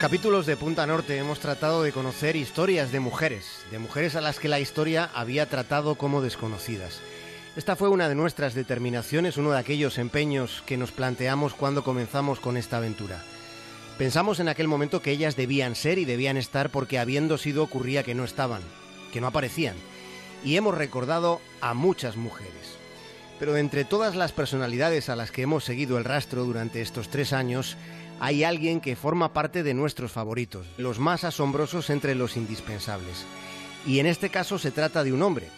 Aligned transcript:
Capítulos 0.00 0.46
de 0.46 0.56
Punta 0.56 0.86
Norte 0.86 1.18
hemos 1.18 1.40
tratado 1.40 1.82
de 1.82 1.90
conocer 1.90 2.36
historias 2.36 2.92
de 2.92 3.00
mujeres, 3.00 3.64
de 3.72 3.80
mujeres 3.80 4.14
a 4.14 4.20
las 4.20 4.38
que 4.38 4.46
la 4.46 4.60
historia 4.60 5.10
había 5.12 5.46
tratado 5.46 5.96
como 5.96 6.22
desconocidas. 6.22 7.00
Esta 7.56 7.74
fue 7.74 7.88
una 7.88 8.08
de 8.08 8.14
nuestras 8.14 8.54
determinaciones, 8.54 9.38
uno 9.38 9.50
de 9.50 9.58
aquellos 9.58 9.98
empeños 9.98 10.62
que 10.66 10.76
nos 10.76 10.92
planteamos 10.92 11.52
cuando 11.52 11.82
comenzamos 11.82 12.38
con 12.38 12.56
esta 12.56 12.76
aventura. 12.76 13.24
Pensamos 13.98 14.38
en 14.38 14.48
aquel 14.48 14.68
momento 14.68 15.02
que 15.02 15.10
ellas 15.10 15.34
debían 15.34 15.74
ser 15.74 15.98
y 15.98 16.04
debían 16.04 16.36
estar 16.36 16.70
porque 16.70 17.00
habiendo 17.00 17.36
sido 17.36 17.64
ocurría 17.64 18.04
que 18.04 18.14
no 18.14 18.22
estaban, 18.22 18.62
que 19.12 19.20
no 19.20 19.26
aparecían. 19.26 19.74
Y 20.44 20.54
hemos 20.54 20.78
recordado 20.78 21.40
a 21.60 21.74
muchas 21.74 22.16
mujeres. 22.16 22.78
Pero 23.40 23.56
entre 23.56 23.84
todas 23.84 24.14
las 24.14 24.30
personalidades 24.30 25.08
a 25.08 25.16
las 25.16 25.32
que 25.32 25.42
hemos 25.42 25.64
seguido 25.64 25.98
el 25.98 26.04
rastro 26.04 26.44
durante 26.44 26.82
estos 26.82 27.08
tres 27.08 27.32
años, 27.32 27.76
hay 28.20 28.44
alguien 28.44 28.80
que 28.80 28.96
forma 28.96 29.32
parte 29.32 29.62
de 29.62 29.74
nuestros 29.74 30.12
favoritos, 30.12 30.66
los 30.76 30.98
más 30.98 31.24
asombrosos 31.24 31.90
entre 31.90 32.14
los 32.14 32.36
indispensables. 32.36 33.24
Y 33.86 34.00
en 34.00 34.06
este 34.06 34.28
caso 34.28 34.58
se 34.58 34.70
trata 34.70 35.04
de 35.04 35.12
un 35.12 35.22
hombre, 35.22 35.48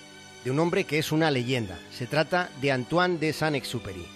de 0.45 0.51
un 0.51 0.59
hombre 0.59 0.85
que 0.85 0.99
es 0.99 1.13
una 1.13 1.31
leyenda. 1.31 1.79
Se 1.91 2.07
trata 2.07 2.51
de 2.61 2.73
Antoine 2.73 3.19
de 3.19 3.33
Saint-Exupéry. 3.33 4.07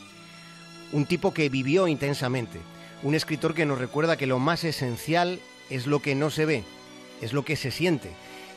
Un 0.93 1.07
tipo 1.07 1.33
que 1.33 1.49
vivió 1.49 1.89
intensamente, 1.89 2.61
un 3.03 3.15
escritor 3.15 3.55
que 3.55 3.67
nos 3.67 3.79
recuerda 3.79 4.17
que 4.17 4.27
lo 4.27 4.39
más 4.39 4.65
esencial 4.65 5.41
es 5.71 5.87
lo 5.87 6.01
que 6.01 6.15
no 6.15 6.31
se 6.31 6.45
ve, 6.45 6.65
es 7.21 7.33
lo 7.33 7.45
que 7.45 7.57
se 7.57 7.71
siente. 7.71 8.11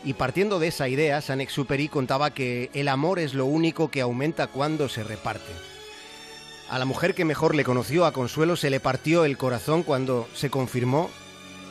Y 0.03 0.13
partiendo 0.13 0.59
de 0.59 0.67
esa 0.67 0.87
idea, 0.89 1.21
Saint-Exupéry 1.21 1.87
contaba 1.87 2.33
que 2.33 2.69
el 2.73 2.87
amor 2.87 3.19
es 3.19 3.33
lo 3.33 3.45
único 3.45 3.89
que 3.89 4.01
aumenta 4.01 4.47
cuando 4.47 4.89
se 4.89 5.03
reparte. 5.03 5.51
A 6.69 6.79
la 6.79 6.85
mujer 6.85 7.15
que 7.15 7.23
mejor 7.23 7.55
le 7.55 7.63
conoció, 7.63 8.05
a 8.05 8.11
Consuelo, 8.11 8.57
se 8.57 8.69
le 8.69 8.81
partió 8.81 9.23
el 9.23 9.37
corazón 9.37 9.83
cuando 9.83 10.27
se 10.33 10.49
confirmó 10.49 11.09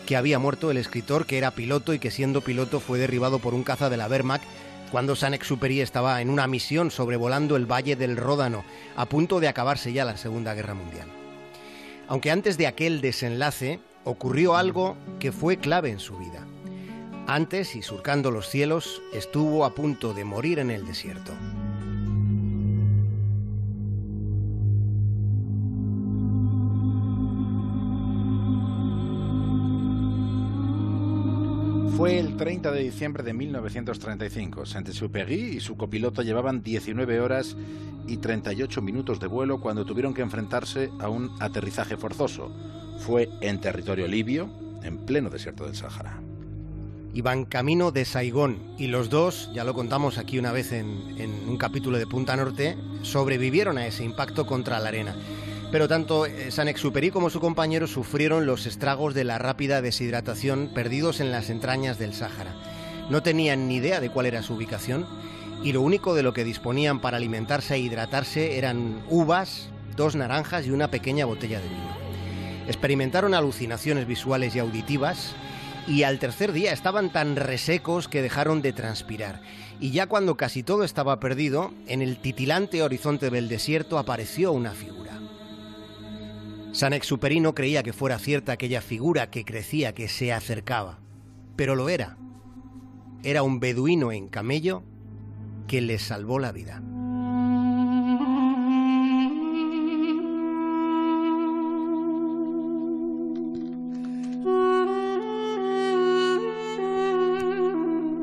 que 0.06 0.16
había 0.16 0.38
muerto 0.38 0.70
el 0.70 0.78
escritor, 0.78 1.26
que 1.26 1.36
era 1.36 1.50
piloto 1.50 1.92
y 1.92 1.98
que 1.98 2.10
siendo 2.10 2.40
piloto 2.40 2.80
fue 2.80 2.98
derribado 2.98 3.38
por 3.38 3.52
un 3.52 3.62
caza 3.62 3.90
de 3.90 3.98
la 3.98 4.06
Wehrmacht 4.06 4.44
cuando 4.90 5.16
Saint-Exupéry 5.16 5.80
estaba 5.80 6.22
en 6.22 6.30
una 6.30 6.46
misión 6.46 6.90
sobrevolando 6.90 7.56
el 7.56 7.70
Valle 7.70 7.96
del 7.96 8.16
Ródano, 8.16 8.64
a 8.96 9.06
punto 9.06 9.40
de 9.40 9.48
acabarse 9.48 9.92
ya 9.92 10.04
la 10.04 10.16
Segunda 10.16 10.54
Guerra 10.54 10.74
Mundial. 10.74 11.08
Aunque 12.08 12.30
antes 12.30 12.56
de 12.56 12.66
aquel 12.66 13.00
desenlace 13.00 13.80
ocurrió 14.04 14.56
algo 14.56 14.96
que 15.18 15.32
fue 15.32 15.58
clave 15.58 15.90
en 15.90 15.98
su 15.98 16.16
vida. 16.16 16.46
Antes, 17.26 17.74
y 17.74 17.82
surcando 17.82 18.30
los 18.30 18.48
cielos, 18.48 19.02
estuvo 19.12 19.64
a 19.64 19.74
punto 19.74 20.14
de 20.14 20.24
morir 20.24 20.60
en 20.60 20.70
el 20.70 20.86
desierto. 20.86 21.32
Fue 31.96 32.18
el 32.18 32.36
30 32.36 32.72
de 32.72 32.82
diciembre 32.82 33.22
de 33.22 33.32
1935. 33.32 34.66
Saint-Exupéry 34.66 35.56
y 35.56 35.60
su 35.60 35.78
copiloto 35.78 36.20
llevaban 36.20 36.62
19 36.62 37.20
horas 37.20 37.56
y 38.06 38.18
38 38.18 38.82
minutos 38.82 39.18
de 39.18 39.26
vuelo 39.26 39.62
cuando 39.62 39.86
tuvieron 39.86 40.12
que 40.12 40.20
enfrentarse 40.20 40.90
a 40.98 41.08
un 41.08 41.30
aterrizaje 41.40 41.96
forzoso. 41.96 42.52
Fue 42.98 43.30
en 43.40 43.62
territorio 43.62 44.06
libio, 44.08 44.50
en 44.82 44.98
pleno 45.06 45.30
desierto 45.30 45.64
del 45.64 45.74
Sahara. 45.74 46.20
Iban 47.14 47.46
camino 47.46 47.92
de 47.92 48.04
Saigón 48.04 48.58
y 48.76 48.88
los 48.88 49.08
dos, 49.08 49.50
ya 49.54 49.64
lo 49.64 49.72
contamos 49.72 50.18
aquí 50.18 50.38
una 50.38 50.52
vez 50.52 50.72
en, 50.72 51.14
en 51.16 51.48
un 51.48 51.56
capítulo 51.56 51.96
de 51.96 52.06
Punta 52.06 52.36
Norte, 52.36 52.76
sobrevivieron 53.00 53.78
a 53.78 53.86
ese 53.86 54.04
impacto 54.04 54.44
contra 54.44 54.80
la 54.80 54.88
arena. 54.88 55.16
Pero 55.72 55.88
tanto 55.88 56.26
eh, 56.26 56.50
Saint-Exupéry 56.50 57.10
como 57.10 57.30
su 57.30 57.40
compañero 57.40 57.86
sufrieron 57.86 58.46
los 58.46 58.66
estragos 58.66 59.14
de 59.14 59.24
la 59.24 59.38
rápida 59.38 59.82
deshidratación 59.82 60.70
perdidos 60.72 61.20
en 61.20 61.30
las 61.32 61.50
entrañas 61.50 61.98
del 61.98 62.14
Sáhara. 62.14 62.54
No 63.10 63.22
tenían 63.22 63.68
ni 63.68 63.76
idea 63.76 64.00
de 64.00 64.10
cuál 64.10 64.26
era 64.26 64.42
su 64.42 64.54
ubicación 64.54 65.06
y 65.62 65.72
lo 65.72 65.80
único 65.80 66.14
de 66.14 66.22
lo 66.22 66.32
que 66.32 66.44
disponían 66.44 67.00
para 67.00 67.16
alimentarse 67.16 67.74
e 67.74 67.78
hidratarse 67.78 68.58
eran 68.58 69.02
uvas, 69.08 69.68
dos 69.96 70.14
naranjas 70.14 70.66
y 70.66 70.70
una 70.70 70.90
pequeña 70.90 71.24
botella 71.24 71.60
de 71.60 71.68
vino. 71.68 71.96
Experimentaron 72.66 73.34
alucinaciones 73.34 74.06
visuales 74.06 74.54
y 74.54 74.58
auditivas 74.58 75.34
y 75.86 76.02
al 76.02 76.18
tercer 76.18 76.52
día 76.52 76.72
estaban 76.72 77.10
tan 77.12 77.36
resecos 77.36 78.08
que 78.08 78.22
dejaron 78.22 78.60
de 78.60 78.72
transpirar. 78.72 79.40
Y 79.80 79.90
ya 79.90 80.06
cuando 80.06 80.36
casi 80.36 80.62
todo 80.62 80.84
estaba 80.84 81.20
perdido, 81.20 81.72
en 81.86 82.02
el 82.02 82.18
titilante 82.18 82.82
horizonte 82.82 83.30
del 83.30 83.48
desierto 83.48 83.98
apareció 83.98 84.52
una 84.52 84.72
figura. 84.72 85.05
Saint-Exupéry 86.76 87.40
no 87.40 87.54
creía 87.54 87.82
que 87.82 87.94
fuera 87.94 88.18
cierta 88.18 88.52
aquella 88.52 88.82
figura 88.82 89.30
que 89.30 89.46
crecía, 89.46 89.94
que 89.94 90.08
se 90.08 90.30
acercaba, 90.34 90.98
pero 91.56 91.74
lo 91.74 91.88
era. 91.88 92.18
Era 93.22 93.42
un 93.42 93.60
beduino 93.60 94.12
en 94.12 94.28
camello 94.28 94.82
que 95.68 95.80
le 95.80 95.98
salvó 95.98 96.38
la 96.38 96.52
vida. 96.52 96.82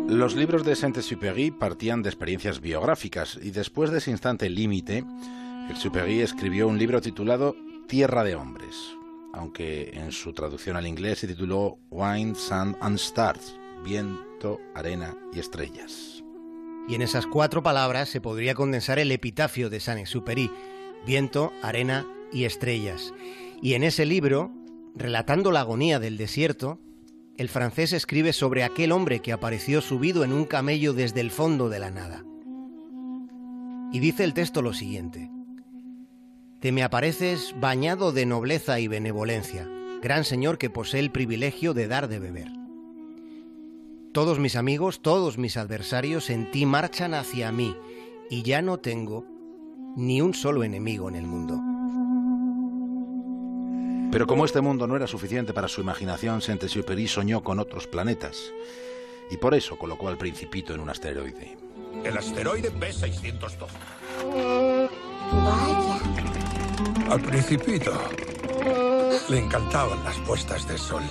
Los 0.08 0.36
libros 0.36 0.64
de 0.64 0.76
Saint-Exupéry 0.76 1.50
partían 1.50 2.04
de 2.04 2.10
experiencias 2.10 2.62
biográficas 2.62 3.40
y 3.42 3.50
después 3.50 3.90
de 3.90 3.98
ese 3.98 4.12
instante 4.12 4.48
límite, 4.48 5.04
Exupéry 5.72 6.22
escribió 6.22 6.68
un 6.68 6.78
libro 6.78 7.02
titulado 7.02 7.56
Tierra 7.94 8.24
de 8.24 8.34
Hombres, 8.34 8.98
aunque 9.34 9.92
en 9.94 10.12
su 10.12 10.34
traducción 10.34 10.76
al 10.76 10.88
inglés 10.88 11.20
se 11.20 11.28
tituló 11.28 11.78
Wine, 11.92 12.34
Sand 12.34 12.76
and 12.82 12.96
Stars, 12.96 13.56
viento, 13.86 14.60
arena 14.74 15.16
y 15.32 15.38
estrellas. 15.38 16.24
Y 16.90 16.96
en 16.96 17.04
esas 17.04 17.28
cuatro 17.28 17.62
palabras 17.62 18.10
se 18.10 18.20
podría 18.20 18.56
condensar 18.56 18.98
el 18.98 19.12
epitafio 19.12 19.70
de 19.70 19.80
Saint-Exupéry, 19.80 20.50
viento, 21.06 21.54
arena 21.62 22.04
y 22.32 22.46
estrellas. 22.46 23.14
Y 23.62 23.76
en 23.76 23.84
ese 23.84 24.08
libro, 24.08 24.52
relatando 24.96 25.52
la 25.52 25.60
agonía 25.60 26.00
del 26.00 26.18
desierto, 26.18 26.80
el 27.38 27.48
francés 27.48 27.94
escribe 27.94 28.34
sobre 28.34 28.64
aquel 28.64 28.92
hombre 28.92 29.20
que 29.20 29.34
apareció 29.34 29.82
subido 29.82 30.24
en 30.24 30.34
un 30.34 30.46
camello 30.46 30.94
desde 30.94 31.22
el 31.22 31.30
fondo 31.30 31.70
de 31.70 31.78
la 31.78 31.92
nada. 31.92 32.26
Y 33.92 34.00
dice 34.00 34.24
el 34.24 34.34
texto 34.34 34.64
lo 34.64 34.74
siguiente 34.74 35.30
te 36.64 36.72
me 36.72 36.82
apareces 36.82 37.54
bañado 37.60 38.14
de 38.14 38.26
nobleza 38.26 38.80
y 38.80 38.88
benevolencia, 38.88 39.70
gran 40.02 40.24
señor 40.24 40.58
que 40.58 40.70
posee 40.70 41.02
el 41.02 41.12
privilegio 41.12 41.74
de 41.74 41.90
dar 41.90 42.08
de 42.08 42.20
beber. 42.20 42.48
Todos 44.14 44.40
mis 44.40 44.56
amigos, 44.56 45.02
todos 45.02 45.38
mis 45.38 45.58
adversarios 45.58 46.30
en 46.30 46.50
ti 46.52 46.66
marchan 46.66 47.16
hacia 47.16 47.52
mí, 47.52 47.76
y 48.30 48.44
ya 48.44 48.62
no 48.62 48.78
tengo 48.78 49.26
ni 49.98 50.22
un 50.22 50.34
solo 50.34 50.64
enemigo 50.64 51.10
en 51.10 51.16
el 51.18 51.26
mundo. 51.26 51.60
Pero 54.10 54.26
como 54.26 54.46
este 54.46 54.62
mundo 54.62 54.88
no 54.88 54.96
era 54.96 55.06
suficiente 55.06 55.52
para 55.52 55.68
su 55.68 55.82
imaginación, 55.82 56.42
Saint-Exupéry 56.42 57.10
soñó 57.10 57.44
con 57.44 57.60
otros 57.60 57.88
planetas, 57.88 58.54
y 59.30 59.36
por 59.36 59.54
eso 59.54 59.78
colocó 59.78 60.08
al 60.08 60.18
principito 60.18 60.74
en 60.74 60.80
un 60.80 60.90
asteroide. 60.90 61.58
El 62.06 62.18
asteroide 62.18 62.72
B612. 62.72 63.68
Al 67.14 67.22
principito 67.22 67.92
le 69.30 69.38
encantaban 69.38 70.04
las 70.04 70.18
puestas 70.22 70.68
de 70.68 70.80
sol. 70.80 71.04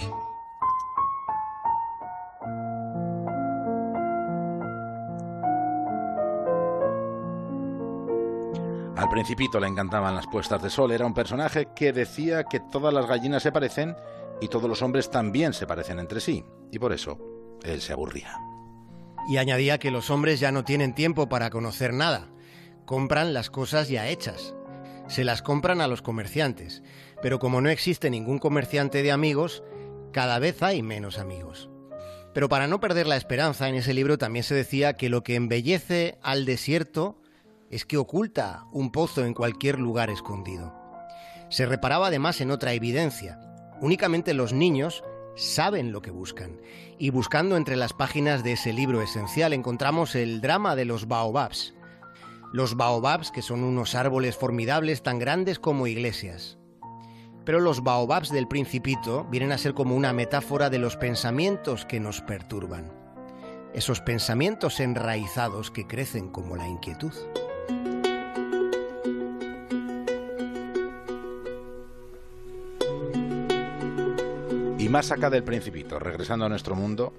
Al 8.97 9.09
principito 9.11 9.61
le 9.61 9.69
encantaban 9.69 10.17
las 10.17 10.27
puestas 10.27 10.61
de 10.61 10.71
sol. 10.71 10.91
Era 10.91 11.07
un 11.07 11.15
personaje 11.15 11.69
que 11.77 11.93
decía 11.93 12.43
que 12.51 12.59
todas 12.59 12.93
las 12.93 13.07
gallinas 13.07 13.45
se 13.45 13.53
parecen 13.53 13.95
y 14.41 14.49
todos 14.49 14.69
los 14.69 14.83
hombres 14.83 15.09
también 15.09 15.53
se 15.53 15.69
parecen 15.69 16.01
entre 16.01 16.21
sí. 16.21 16.45
Y 16.73 16.81
por 16.81 16.93
eso 16.93 17.17
él 17.63 17.81
se 17.81 17.93
aburría. 17.93 18.41
Y 19.29 19.37
añadía 19.37 19.79
que 19.79 19.93
los 19.93 20.11
hombres 20.11 20.41
ya 20.41 20.51
no 20.51 20.65
tienen 20.65 20.97
tiempo 20.97 21.29
para 21.29 21.51
conocer 21.51 21.95
nada. 21.95 22.29
Compran 22.87 23.33
las 23.33 23.51
cosas 23.51 23.89
ya 23.89 24.09
hechas. 24.09 24.57
Se 25.07 25.25
las 25.25 25.43
compran 25.43 25.81
a 25.81 25.89
los 25.89 26.03
comerciantes. 26.03 26.83
Pero 27.23 27.39
como 27.39 27.61
no 27.61 27.69
existe 27.69 28.11
ningún 28.11 28.39
comerciante 28.39 29.03
de 29.03 29.13
amigos, 29.13 29.63
cada 30.13 30.39
vez 30.39 30.63
hay 30.63 30.83
menos 30.83 31.19
amigos. 31.19 31.71
Pero 32.35 32.49
para 32.49 32.67
no 32.67 32.81
perder 32.81 33.07
la 33.07 33.17
esperanza, 33.17 33.69
en 33.69 33.75
ese 33.75 33.95
libro 33.95 34.19
también 34.19 34.43
se 34.43 34.55
decía 34.55 34.95
que 34.95 35.09
lo 35.09 35.23
que 35.23 35.35
embellece 35.35 36.19
al 36.23 36.47
desierto 36.47 37.21
es 37.71 37.85
que 37.85 37.97
oculta 37.99 38.65
un 38.73 38.91
pozo 38.93 39.25
en 39.25 39.35
cualquier 39.35 39.79
lugar 39.79 40.11
escondido. 40.11 40.75
Se 41.51 41.67
reparaba 41.67 42.07
además 42.07 42.41
en 42.41 42.51
otra 42.51 42.73
evidencia. 42.73 43.39
Únicamente 43.81 44.35
los 44.35 44.53
niños 44.53 45.03
saben 45.37 45.93
lo 45.93 46.03
que 46.03 46.11
buscan. 46.11 46.61
Y 46.99 47.11
buscando 47.11 47.57
entre 47.57 47.77
las 47.77 47.93
páginas 47.93 48.43
de 48.43 48.53
ese 48.53 48.73
libro 48.73 49.03
esencial 49.03 49.53
encontramos 49.53 50.15
el 50.15 50.41
drama 50.41 50.77
de 50.77 50.85
los 50.85 51.09
baobabs. 51.09 51.75
Los 52.53 52.77
baobabs, 52.77 53.31
que 53.31 53.41
son 53.41 53.65
unos 53.65 53.95
árboles 53.95 54.37
formidables 54.37 55.03
tan 55.03 55.19
grandes 55.19 55.59
como 55.59 55.87
iglesias. 55.87 56.59
Pero 57.47 57.61
los 57.61 57.83
baobabs 57.83 58.31
del 58.31 58.47
principito 58.47 59.25
vienen 59.31 59.53
a 59.53 59.59
ser 59.59 59.73
como 59.73 59.97
una 59.97 60.13
metáfora 60.13 60.69
de 60.69 60.79
los 60.79 60.99
pensamientos 60.99 61.87
que 61.87 61.99
nos 61.99 62.21
perturban. 62.21 62.93
Esos 63.73 64.03
pensamientos 64.03 64.81
enraizados 64.81 65.71
que 65.71 65.87
crecen 65.87 66.29
como 66.29 66.55
la 66.55 66.69
inquietud. 66.69 67.15
Y 74.79 74.89
más 74.91 75.11
acá 75.11 75.31
del 75.31 75.43
principito, 75.43 75.99
regresando 75.99 76.45
a 76.45 76.51
nuestro 76.51 76.75
mundo, 76.77 77.15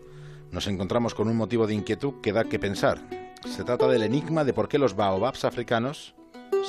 nos 0.52 0.68
encontramos 0.68 1.16
con 1.16 1.28
un 1.28 1.38
motivo 1.38 1.66
de 1.66 1.74
inquietud 1.74 2.22
que 2.22 2.34
da 2.34 2.44
que 2.44 2.60
pensar. 2.60 3.23
Se 3.46 3.64
trata 3.64 3.88
del 3.88 4.04
enigma 4.04 4.44
de 4.44 4.54
por 4.54 4.68
qué 4.68 4.78
los 4.78 4.96
baobabs 4.96 5.46
africanos 5.46 6.16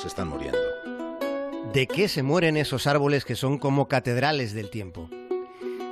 se 0.01 0.07
están 0.07 0.27
muriendo. 0.27 0.57
¿De 1.73 1.87
qué 1.87 2.07
se 2.07 2.23
mueren 2.23 2.57
esos 2.57 2.87
árboles 2.87 3.25
que 3.25 3.35
son 3.35 3.57
como 3.57 3.87
catedrales 3.87 4.53
del 4.53 4.69
tiempo? 4.69 5.09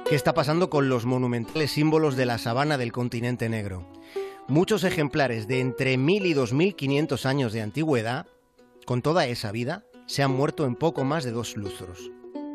¿Qué 0.08 0.16
está 0.16 0.34
pasando 0.34 0.70
con 0.70 0.90
los 0.90 1.06
monumentales 1.06 1.72
símbolos 1.72 2.16
de 2.16 2.26
la 2.26 2.38
sabana 2.38 2.78
del 2.78 2.92
continente 2.92 3.50
negro? 3.50 3.88
Muchos 4.48 4.84
ejemplares 4.84 5.48
de 5.48 5.62
entre 5.62 5.98
1000 5.98 6.26
y 6.26 6.34
2500 6.34 7.26
años 7.26 7.54
de 7.54 7.62
antigüedad, 7.62 8.28
con 8.86 9.02
toda 9.02 9.26
esa 9.26 9.52
vida, 9.52 9.86
se 10.06 10.22
han 10.22 10.32
muerto 10.32 10.66
en 10.66 10.76
poco 10.76 11.06
más 11.06 11.24
de 11.24 11.32
dos 11.32 11.56
lustros 11.56 12.12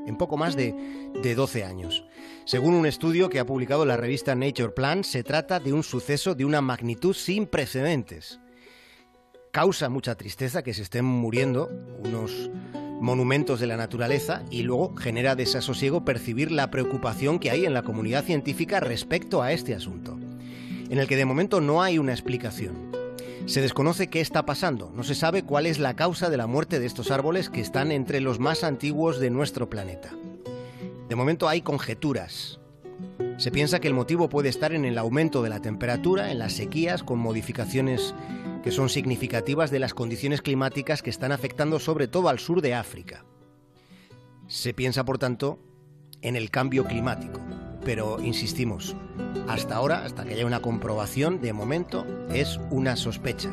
en 0.08 0.16
poco 0.16 0.37
más 0.37 0.56
de, 0.56 0.75
de 1.22 1.34
12 1.34 1.64
años. 1.64 2.05
Según 2.44 2.75
un 2.75 2.87
estudio 2.87 3.28
que 3.28 3.38
ha 3.38 3.46
publicado 3.46 3.84
la 3.84 3.96
revista 3.96 4.34
Nature 4.34 4.70
Plan, 4.70 5.05
se 5.05 5.22
trata 5.22 5.60
de 5.60 5.72
un 5.72 5.82
suceso 5.82 6.34
de 6.34 6.44
una 6.44 6.60
magnitud 6.60 7.14
sin 7.14 7.46
precedentes. 7.46 8.40
Causa 9.52 9.88
mucha 9.88 10.14
tristeza 10.14 10.62
que 10.62 10.75
se 10.75 10.82
estén 10.82 11.05
muriendo 11.05 11.70
unos 12.05 12.50
monumentos 13.00 13.60
de 13.60 13.66
la 13.66 13.76
naturaleza 13.76 14.43
y 14.50 14.62
luego 14.62 14.94
genera 14.96 15.37
desasosiego 15.37 16.05
percibir 16.05 16.50
la 16.50 16.70
preocupación 16.70 17.38
que 17.38 17.50
hay 17.50 17.64
en 17.64 17.75
la 17.75 17.82
comunidad 17.82 18.25
científica 18.25 18.81
respecto 18.81 19.43
a 19.43 19.52
este 19.52 19.75
asunto, 19.75 20.19
en 20.90 20.99
el 20.99 21.06
que 21.06 21.16
de 21.16 21.25
momento 21.25 21.61
no 21.61 21.82
hay 21.82 21.99
una 21.99 22.12
explicación. 22.12 22.97
Se 23.48 23.62
desconoce 23.62 24.08
qué 24.08 24.20
está 24.20 24.44
pasando, 24.44 24.92
no 24.94 25.02
se 25.04 25.14
sabe 25.14 25.42
cuál 25.42 25.64
es 25.64 25.78
la 25.78 25.96
causa 25.96 26.28
de 26.28 26.36
la 26.36 26.46
muerte 26.46 26.78
de 26.78 26.84
estos 26.84 27.10
árboles 27.10 27.48
que 27.48 27.62
están 27.62 27.92
entre 27.92 28.20
los 28.20 28.38
más 28.38 28.62
antiguos 28.62 29.18
de 29.20 29.30
nuestro 29.30 29.70
planeta. 29.70 30.10
De 31.08 31.16
momento 31.16 31.48
hay 31.48 31.62
conjeturas. 31.62 32.60
Se 33.38 33.50
piensa 33.50 33.80
que 33.80 33.88
el 33.88 33.94
motivo 33.94 34.28
puede 34.28 34.50
estar 34.50 34.74
en 34.74 34.84
el 34.84 34.98
aumento 34.98 35.42
de 35.42 35.48
la 35.48 35.60
temperatura, 35.60 36.30
en 36.30 36.40
las 36.40 36.52
sequías, 36.52 37.02
con 37.02 37.20
modificaciones 37.20 38.14
que 38.62 38.70
son 38.70 38.90
significativas 38.90 39.70
de 39.70 39.78
las 39.78 39.94
condiciones 39.94 40.42
climáticas 40.42 41.00
que 41.00 41.08
están 41.08 41.32
afectando 41.32 41.80
sobre 41.80 42.06
todo 42.06 42.28
al 42.28 42.40
sur 42.40 42.60
de 42.60 42.74
África. 42.74 43.24
Se 44.46 44.74
piensa, 44.74 45.06
por 45.06 45.16
tanto, 45.16 45.58
en 46.20 46.36
el 46.36 46.50
cambio 46.50 46.84
climático 46.84 47.40
pero 47.88 48.20
insistimos, 48.20 48.94
hasta 49.49 49.76
ahora, 49.76 50.05
hasta 50.05 50.23
que 50.23 50.35
haya 50.35 50.44
una 50.44 50.61
comprobación, 50.61 51.40
de 51.40 51.55
momento 51.55 52.05
es 52.29 52.61
una 52.69 52.96
sospecha. 52.96 53.49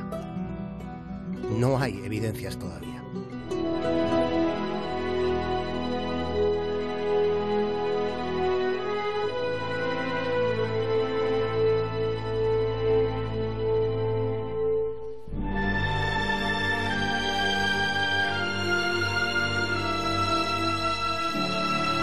No 1.58 1.80
hay 1.80 2.02
evidencias 2.04 2.60
todavía. 2.60 2.95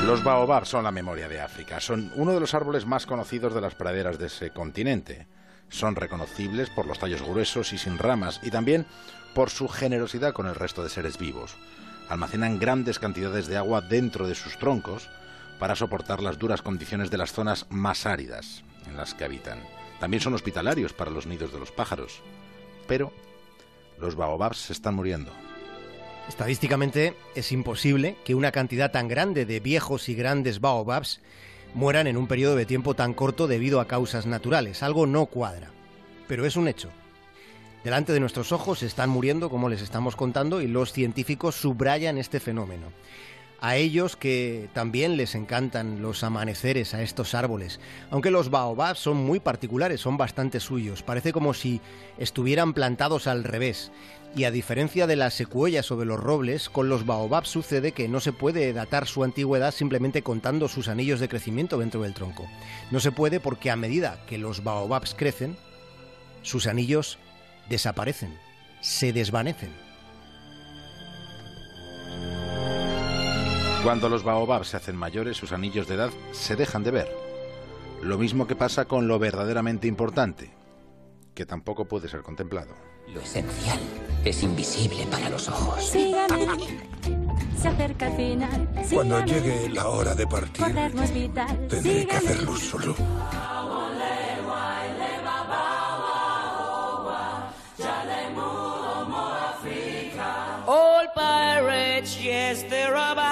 Los 0.06 0.24
baobabs 0.24 0.68
son 0.68 0.82
la 0.82 0.90
memoria 0.90 1.28
de 1.28 1.40
África. 1.40 1.78
Son 1.80 2.10
uno 2.16 2.32
de 2.32 2.40
los 2.40 2.54
árboles 2.54 2.86
más 2.86 3.06
conocidos 3.06 3.54
de 3.54 3.60
las 3.60 3.76
praderas 3.76 4.18
de 4.18 4.26
ese 4.26 4.50
continente. 4.50 5.28
Son 5.68 5.94
reconocibles 5.94 6.70
por 6.70 6.86
los 6.86 6.98
tallos 6.98 7.22
gruesos 7.22 7.72
y 7.72 7.78
sin 7.78 7.98
ramas 7.98 8.40
y 8.42 8.50
también 8.50 8.84
por 9.32 9.48
su 9.48 9.68
generosidad 9.68 10.32
con 10.32 10.46
el 10.46 10.56
resto 10.56 10.82
de 10.82 10.90
seres 10.90 11.18
vivos. 11.18 11.54
Almacenan 12.08 12.58
grandes 12.58 12.98
cantidades 12.98 13.46
de 13.46 13.56
agua 13.56 13.80
dentro 13.80 14.26
de 14.26 14.34
sus 14.34 14.58
troncos 14.58 15.08
para 15.60 15.76
soportar 15.76 16.20
las 16.20 16.36
duras 16.36 16.62
condiciones 16.62 17.08
de 17.10 17.18
las 17.18 17.32
zonas 17.32 17.66
más 17.70 18.04
áridas 18.04 18.64
en 18.88 18.96
las 18.96 19.14
que 19.14 19.24
habitan. 19.24 19.60
También 20.00 20.20
son 20.20 20.34
hospitalarios 20.34 20.92
para 20.92 21.12
los 21.12 21.26
nidos 21.26 21.52
de 21.52 21.60
los 21.60 21.70
pájaros. 21.70 22.22
Pero 22.88 23.12
los 24.00 24.16
baobabs 24.16 24.58
se 24.58 24.72
están 24.72 24.96
muriendo. 24.96 25.30
Estadísticamente 26.32 27.14
es 27.34 27.52
imposible 27.52 28.16
que 28.24 28.34
una 28.34 28.52
cantidad 28.52 28.90
tan 28.90 29.06
grande 29.06 29.44
de 29.44 29.60
viejos 29.60 30.08
y 30.08 30.14
grandes 30.14 30.62
baobabs 30.62 31.20
mueran 31.74 32.06
en 32.06 32.16
un 32.16 32.26
periodo 32.26 32.56
de 32.56 32.64
tiempo 32.64 32.94
tan 32.94 33.12
corto 33.12 33.46
debido 33.46 33.80
a 33.80 33.86
causas 33.86 34.24
naturales. 34.24 34.82
Algo 34.82 35.06
no 35.06 35.26
cuadra. 35.26 35.68
Pero 36.28 36.46
es 36.46 36.56
un 36.56 36.68
hecho. 36.68 36.88
Delante 37.84 38.14
de 38.14 38.20
nuestros 38.20 38.50
ojos 38.50 38.82
están 38.82 39.10
muriendo, 39.10 39.50
como 39.50 39.68
les 39.68 39.82
estamos 39.82 40.16
contando, 40.16 40.62
y 40.62 40.68
los 40.68 40.94
científicos 40.94 41.54
subrayan 41.54 42.16
este 42.16 42.40
fenómeno 42.40 42.86
a 43.62 43.76
ellos 43.76 44.16
que 44.16 44.68
también 44.72 45.16
les 45.16 45.36
encantan 45.36 46.02
los 46.02 46.24
amaneceres 46.24 46.94
a 46.94 47.02
estos 47.02 47.32
árboles, 47.32 47.78
aunque 48.10 48.32
los 48.32 48.50
baobabs 48.50 48.98
son 48.98 49.18
muy 49.18 49.38
particulares, 49.38 50.00
son 50.00 50.16
bastante 50.16 50.58
suyos, 50.58 51.04
parece 51.04 51.32
como 51.32 51.54
si 51.54 51.80
estuvieran 52.18 52.74
plantados 52.74 53.28
al 53.28 53.44
revés. 53.44 53.92
Y 54.34 54.44
a 54.44 54.50
diferencia 54.50 55.06
de 55.06 55.14
las 55.14 55.34
secuoyas 55.34 55.88
de 55.88 56.04
los 56.04 56.18
robles, 56.18 56.70
con 56.70 56.88
los 56.88 57.06
baobabs 57.06 57.50
sucede 57.50 57.92
que 57.92 58.08
no 58.08 58.18
se 58.18 58.32
puede 58.32 58.72
datar 58.72 59.06
su 59.06 59.22
antigüedad 59.22 59.72
simplemente 59.72 60.22
contando 60.22 60.66
sus 60.66 60.88
anillos 60.88 61.20
de 61.20 61.28
crecimiento 61.28 61.78
dentro 61.78 62.02
del 62.02 62.14
tronco. 62.14 62.48
No 62.90 62.98
se 62.98 63.12
puede 63.12 63.38
porque 63.38 63.70
a 63.70 63.76
medida 63.76 64.18
que 64.26 64.38
los 64.38 64.64
baobabs 64.64 65.14
crecen, 65.14 65.56
sus 66.42 66.66
anillos 66.66 67.18
desaparecen, 67.68 68.36
se 68.80 69.12
desvanecen. 69.12 69.91
Cuando 73.82 74.08
los 74.08 74.22
baobabs 74.22 74.68
se 74.68 74.76
hacen 74.76 74.96
mayores, 74.96 75.36
sus 75.36 75.50
anillos 75.50 75.88
de 75.88 75.96
edad 75.96 76.10
se 76.30 76.54
dejan 76.54 76.84
de 76.84 76.92
ver. 76.92 77.16
Lo 78.00 78.16
mismo 78.16 78.46
que 78.46 78.54
pasa 78.54 78.84
con 78.84 79.08
lo 79.08 79.18
verdaderamente 79.18 79.88
importante, 79.88 80.54
que 81.34 81.46
tampoco 81.46 81.86
puede 81.86 82.08
ser 82.08 82.22
contemplado. 82.22 82.76
Lo 83.08 83.20
esencial 83.20 83.80
es 84.24 84.40
invisible 84.44 85.04
para 85.10 85.28
los 85.28 85.48
ojos. 85.48 85.84
Se 85.84 87.68
acerca 87.68 88.06
al 88.06 88.16
final. 88.16 88.68
Cuando 88.92 89.24
llegue 89.24 89.68
la 89.70 89.88
hora 89.88 90.14
de 90.14 90.26
partir, 90.28 90.64
tendré 91.68 92.06
que 92.06 92.16
hacerlo 92.16 92.56
solo. 92.56 92.94
All 100.68 101.08
pirates, 101.14 102.16
yes, 102.22 102.62
they're 102.68 102.92
by. 102.92 103.31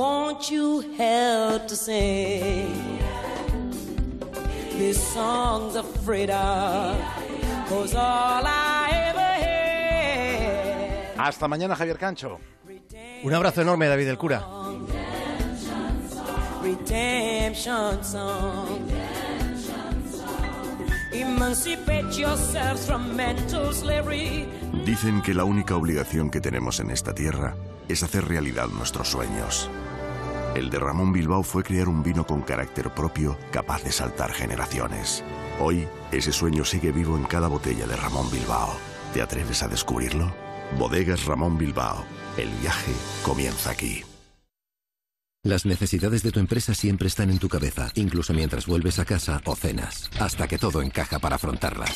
Won't 0.00 0.50
you 0.50 0.80
help 0.96 1.66
to 1.66 1.76
sing 1.76 2.72
these 4.78 4.98
songs 4.98 5.76
of 5.76 5.84
freedom? 6.06 6.96
Cause 7.68 7.94
all 7.94 8.42
I 8.46 8.88
ever 9.10 9.30
had. 9.44 11.18
Hasta 11.18 11.46
mañana, 11.48 11.76
Javier 11.76 11.98
Cancho. 11.98 12.40
Un 13.24 13.34
abrazo 13.34 13.60
enorme, 13.60 13.88
David 13.88 14.06
del 14.06 14.16
Cura. 14.16 14.42
Redemption 16.62 18.02
song. 18.02 18.90
Emancipate 21.12 22.18
yourselves 22.18 22.86
from 22.86 23.14
mental 23.14 23.74
slavery. 23.74 24.48
Dicen 24.86 25.20
que 25.20 25.34
la 25.34 25.44
única 25.44 25.76
obligación 25.76 26.30
que 26.30 26.40
tenemos 26.40 26.80
en 26.80 26.90
esta 26.90 27.12
tierra 27.14 27.54
es 27.86 28.02
hacer 28.02 28.26
realidad 28.26 28.68
nuestros 28.68 29.06
sueños. 29.06 29.68
El 30.54 30.68
de 30.68 30.80
Ramón 30.80 31.12
Bilbao 31.12 31.44
fue 31.44 31.62
crear 31.62 31.88
un 31.88 32.02
vino 32.02 32.26
con 32.26 32.42
carácter 32.42 32.90
propio 32.90 33.38
capaz 33.52 33.84
de 33.84 33.92
saltar 33.92 34.32
generaciones. 34.32 35.22
Hoy, 35.60 35.86
ese 36.10 36.32
sueño 36.32 36.64
sigue 36.64 36.90
vivo 36.90 37.16
en 37.16 37.24
cada 37.24 37.46
botella 37.46 37.86
de 37.86 37.94
Ramón 37.94 38.28
Bilbao. 38.32 38.76
¿Te 39.14 39.22
atreves 39.22 39.62
a 39.62 39.68
descubrirlo? 39.68 40.34
Bodegas 40.76 41.24
Ramón 41.24 41.56
Bilbao. 41.56 42.04
El 42.36 42.48
viaje 42.60 42.92
comienza 43.22 43.70
aquí. 43.70 44.02
Las 45.44 45.64
necesidades 45.64 46.22
de 46.22 46.32
tu 46.32 46.40
empresa 46.40 46.74
siempre 46.74 47.08
están 47.08 47.30
en 47.30 47.38
tu 47.38 47.48
cabeza, 47.48 47.90
incluso 47.94 48.34
mientras 48.34 48.66
vuelves 48.66 48.98
a 48.98 49.04
casa 49.04 49.40
o 49.46 49.54
cenas, 49.54 50.10
hasta 50.18 50.48
que 50.48 50.58
todo 50.58 50.82
encaja 50.82 51.18
para 51.18 51.36
afrontarlas. 51.36 51.92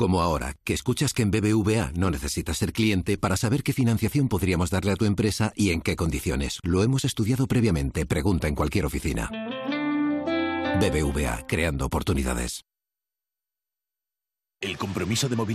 Como 0.00 0.22
ahora, 0.22 0.54
que 0.64 0.72
escuchas 0.72 1.12
que 1.12 1.20
en 1.20 1.30
BBVA 1.30 1.92
no 1.94 2.10
necesitas 2.10 2.56
ser 2.56 2.72
cliente 2.72 3.18
para 3.18 3.36
saber 3.36 3.62
qué 3.62 3.74
financiación 3.74 4.28
podríamos 4.28 4.70
darle 4.70 4.92
a 4.92 4.96
tu 4.96 5.04
empresa 5.04 5.52
y 5.54 5.72
en 5.72 5.82
qué 5.82 5.94
condiciones. 5.94 6.58
Lo 6.62 6.82
hemos 6.82 7.04
estudiado 7.04 7.46
previamente. 7.46 8.06
Pregunta 8.06 8.48
en 8.48 8.54
cualquier 8.54 8.86
oficina. 8.86 9.28
BBVA, 10.80 11.46
creando 11.46 11.84
oportunidades. 11.84 12.62
El 14.62 14.78
compromiso 14.78 15.28
de 15.28 15.36
movilidad 15.36 15.48